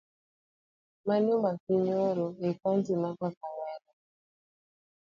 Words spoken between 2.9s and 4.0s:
ma kakamega